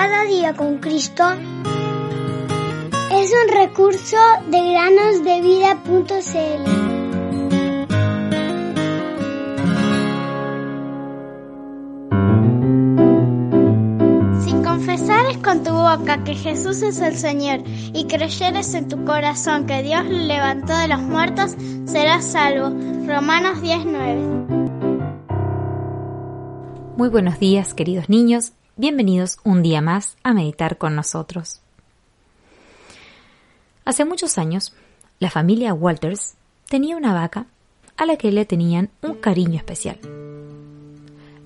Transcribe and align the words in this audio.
Cada 0.00 0.22
día 0.26 0.54
con 0.54 0.78
Cristo 0.78 1.24
es 3.10 3.32
un 3.32 3.48
recurso 3.52 4.16
de 4.48 4.70
granosdevida.cl. 4.70 6.64
Si 14.40 14.52
confesares 14.62 15.38
con 15.38 15.64
tu 15.64 15.72
boca 15.72 16.22
que 16.22 16.36
Jesús 16.36 16.82
es 16.82 17.00
el 17.00 17.16
Señor 17.16 17.64
y 17.66 18.04
creyeres 18.04 18.74
en 18.74 18.86
tu 18.86 19.04
corazón 19.04 19.66
que 19.66 19.82
Dios 19.82 20.04
lo 20.04 20.16
levantó 20.16 20.76
de 20.76 20.86
los 20.86 21.00
muertos, 21.00 21.56
serás 21.86 22.24
salvo. 22.24 22.68
Romanos 23.04 23.60
19. 23.60 24.38
Muy 26.96 27.08
buenos 27.08 27.40
días, 27.40 27.74
queridos 27.74 28.08
niños. 28.08 28.52
Bienvenidos 28.80 29.40
un 29.42 29.64
día 29.64 29.80
más 29.80 30.16
a 30.22 30.32
meditar 30.32 30.78
con 30.78 30.94
nosotros. 30.94 31.60
Hace 33.84 34.04
muchos 34.04 34.38
años, 34.38 34.72
la 35.18 35.32
familia 35.32 35.74
Walters 35.74 36.36
tenía 36.68 36.96
una 36.96 37.12
vaca 37.12 37.46
a 37.96 38.06
la 38.06 38.16
que 38.16 38.30
le 38.30 38.44
tenían 38.44 38.90
un 39.02 39.14
cariño 39.14 39.56
especial. 39.56 39.98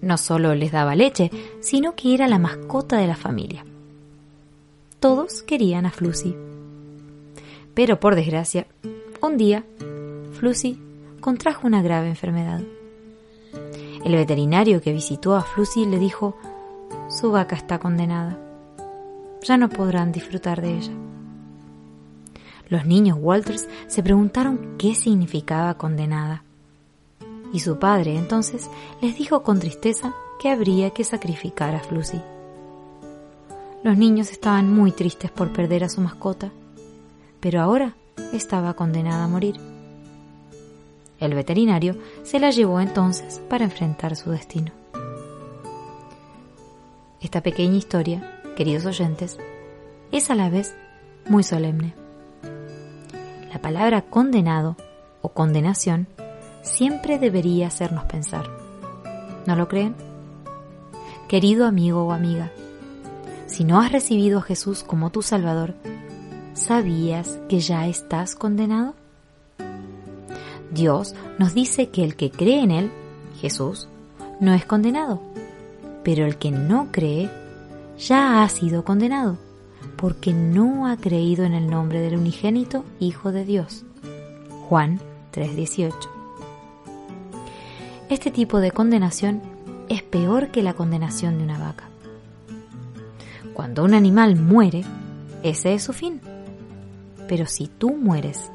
No 0.00 0.16
solo 0.16 0.54
les 0.54 0.72
daba 0.72 0.96
leche, 0.96 1.30
sino 1.60 1.94
que 1.94 2.14
era 2.14 2.28
la 2.28 2.38
mascota 2.38 2.96
de 2.96 3.06
la 3.06 3.14
familia. 3.14 3.62
Todos 4.98 5.42
querían 5.42 5.84
a 5.84 5.90
Flucy. 5.90 6.34
Pero 7.74 8.00
por 8.00 8.14
desgracia, 8.14 8.66
un 9.20 9.36
día, 9.36 9.66
Flucy 10.32 10.80
contrajo 11.20 11.66
una 11.66 11.82
grave 11.82 12.08
enfermedad. 12.08 12.62
El 14.02 14.14
veterinario 14.14 14.80
que 14.80 14.94
visitó 14.94 15.36
a 15.36 15.42
Flucy 15.42 15.84
le 15.84 15.98
dijo 15.98 16.34
su 17.08 17.30
vaca 17.30 17.56
está 17.56 17.78
condenada. 17.78 18.38
Ya 19.42 19.56
no 19.56 19.68
podrán 19.68 20.12
disfrutar 20.12 20.60
de 20.60 20.76
ella. 20.76 20.92
Los 22.68 22.84
niños 22.84 23.16
Walters 23.20 23.66
se 23.86 24.02
preguntaron 24.02 24.76
qué 24.78 24.94
significaba 24.94 25.74
condenada. 25.78 26.44
Y 27.52 27.60
su 27.60 27.78
padre 27.78 28.18
entonces 28.18 28.68
les 29.00 29.16
dijo 29.16 29.42
con 29.42 29.58
tristeza 29.58 30.14
que 30.38 30.50
habría 30.50 30.90
que 30.90 31.02
sacrificar 31.02 31.74
a 31.74 31.80
Flucy. 31.80 32.20
Los 33.82 33.96
niños 33.96 34.30
estaban 34.30 34.70
muy 34.72 34.92
tristes 34.92 35.30
por 35.30 35.52
perder 35.52 35.84
a 35.84 35.88
su 35.88 36.02
mascota, 36.02 36.50
pero 37.40 37.62
ahora 37.62 37.94
estaba 38.34 38.74
condenada 38.74 39.24
a 39.24 39.28
morir. 39.28 39.58
El 41.18 41.34
veterinario 41.34 41.96
se 42.22 42.38
la 42.38 42.50
llevó 42.50 42.80
entonces 42.80 43.40
para 43.48 43.64
enfrentar 43.64 44.14
su 44.14 44.30
destino. 44.30 44.77
Esta 47.20 47.42
pequeña 47.42 47.76
historia, 47.76 48.40
queridos 48.56 48.86
oyentes, 48.86 49.38
es 50.12 50.30
a 50.30 50.36
la 50.36 50.50
vez 50.50 50.76
muy 51.28 51.42
solemne. 51.42 51.94
La 53.52 53.60
palabra 53.60 54.02
condenado 54.02 54.76
o 55.20 55.30
condenación 55.30 56.06
siempre 56.62 57.18
debería 57.18 57.66
hacernos 57.66 58.04
pensar. 58.04 58.48
¿No 59.46 59.56
lo 59.56 59.66
creen? 59.66 59.96
Querido 61.26 61.66
amigo 61.66 62.04
o 62.04 62.12
amiga, 62.12 62.52
si 63.46 63.64
no 63.64 63.80
has 63.80 63.90
recibido 63.90 64.38
a 64.38 64.42
Jesús 64.42 64.84
como 64.84 65.10
tu 65.10 65.22
Salvador, 65.22 65.74
¿sabías 66.54 67.40
que 67.48 67.58
ya 67.58 67.88
estás 67.88 68.36
condenado? 68.36 68.94
Dios 70.70 71.16
nos 71.38 71.52
dice 71.52 71.88
que 71.88 72.04
el 72.04 72.14
que 72.14 72.30
cree 72.30 72.62
en 72.62 72.70
Él, 72.70 72.92
Jesús, 73.40 73.88
no 74.38 74.54
es 74.54 74.64
condenado, 74.64 75.20
pero 76.04 76.26
el 76.26 76.36
que 76.36 76.50
no 76.50 76.88
cree 76.90 77.30
ya 77.98 78.42
ha 78.42 78.48
sido 78.48 78.84
condenado, 78.84 79.38
porque 79.96 80.32
no 80.32 80.86
ha 80.86 80.96
creído 80.96 81.44
en 81.44 81.54
el 81.54 81.68
nombre 81.68 82.00
del 82.00 82.16
unigénito 82.16 82.84
Hijo 83.00 83.32
de 83.32 83.44
Dios. 83.44 83.84
Juan 84.68 85.00
3:18. 85.32 85.94
Este 88.08 88.30
tipo 88.30 88.60
de 88.60 88.70
condenación 88.70 89.42
es 89.88 90.02
peor 90.02 90.48
que 90.48 90.62
la 90.62 90.74
condenación 90.74 91.38
de 91.38 91.44
una 91.44 91.58
vaca. 91.58 91.88
Cuando 93.54 93.84
un 93.84 93.94
animal 93.94 94.36
muere, 94.36 94.84
ese 95.42 95.74
es 95.74 95.82
su 95.82 95.92
fin. 95.92 96.20
Pero 97.26 97.46
si 97.46 97.66
tú 97.66 97.96
mueres 97.96 98.50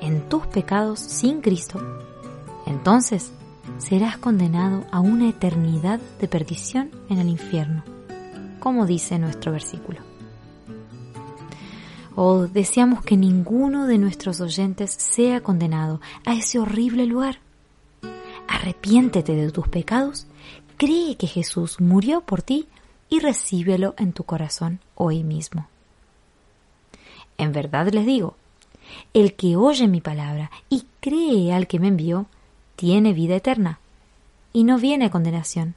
en 0.00 0.28
tus 0.28 0.46
pecados 0.46 1.00
sin 1.00 1.40
Cristo, 1.40 1.80
entonces 2.66 3.32
serás 3.76 4.16
condenado 4.16 4.84
a 4.90 5.00
una 5.00 5.28
eternidad 5.28 6.00
de 6.20 6.28
perdición 6.28 6.90
en 7.10 7.18
el 7.18 7.28
infierno, 7.28 7.84
como 8.58 8.86
dice 8.86 9.18
nuestro 9.18 9.52
versículo. 9.52 10.00
Oh, 12.16 12.48
deseamos 12.48 13.04
que 13.04 13.16
ninguno 13.16 13.86
de 13.86 13.98
nuestros 13.98 14.40
oyentes 14.40 14.90
sea 14.90 15.40
condenado 15.40 16.00
a 16.24 16.34
ese 16.34 16.58
horrible 16.58 17.06
lugar. 17.06 17.38
Arrepiéntete 18.48 19.36
de 19.36 19.52
tus 19.52 19.68
pecados, 19.68 20.26
cree 20.76 21.16
que 21.16 21.28
Jesús 21.28 21.80
murió 21.80 22.22
por 22.22 22.42
ti 22.42 22.66
y 23.08 23.20
recíbelo 23.20 23.94
en 23.98 24.12
tu 24.12 24.24
corazón 24.24 24.80
hoy 24.96 25.22
mismo. 25.22 25.68
En 27.36 27.52
verdad 27.52 27.88
les 27.92 28.04
digo, 28.04 28.36
el 29.14 29.34
que 29.34 29.56
oye 29.56 29.86
mi 29.86 30.00
palabra 30.00 30.50
y 30.68 30.86
cree 31.00 31.52
al 31.52 31.66
que 31.68 31.78
me 31.78 31.88
envió, 31.88 32.26
tiene 32.78 33.12
vida 33.12 33.34
eterna, 33.34 33.80
y 34.52 34.62
no 34.62 34.78
viene 34.78 35.10
condenación, 35.10 35.74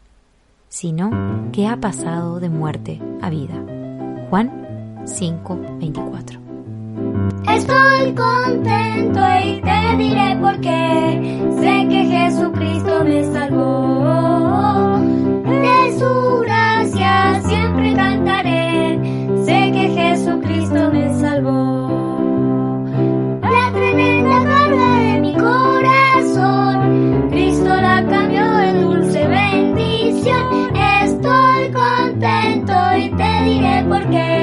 sino 0.69 1.09
que 1.51 1.65
ha 1.65 1.77
pasado 1.77 2.39
de 2.39 2.47
muerte 2.47 3.01
a 3.23 3.31
vida. 3.31 3.55
Juan 4.29 5.01
5:24. 5.05 6.39
Estoy 7.49 8.13
contento 8.13 9.19
y 9.43 9.61
te 9.61 9.97
diré 9.97 10.37
por 10.39 10.61
qué. 10.61 11.49
Sé 11.59 11.87
que 11.89 12.05
Jesucristo 12.05 13.03
me 13.03 13.23
salvó. 13.33 14.90
Contento 31.69 32.73
y 32.97 33.09
te 33.09 33.43
diré 33.43 33.83
por 33.87 34.09
qué. 34.09 34.40